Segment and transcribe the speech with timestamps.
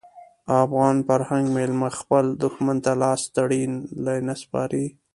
[0.63, 3.63] افغان فرهنګ میلمه خپل دښمن ته لاس تړلی
[4.27, 4.85] نه سپاري.